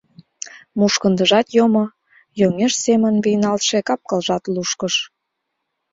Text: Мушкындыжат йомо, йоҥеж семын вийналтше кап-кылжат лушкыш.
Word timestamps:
Мушкындыжат 0.77 1.47
йомо, 1.57 1.85
йоҥеж 2.39 2.73
семын 2.83 3.15
вийналтше 3.25 3.77
кап-кылжат 3.87 4.43
лушкыш. 4.53 4.95